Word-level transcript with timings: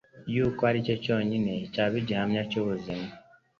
yuko 0.33 0.61
aricyo 0.69 0.95
cyonyine 1.03 1.53
cyaba 1.73 1.95
igihamya 2.01 2.41
cy'ubumana 2.49 3.13